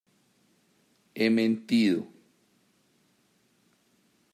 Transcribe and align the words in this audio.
he 1.13 1.29
mentido 1.29 1.99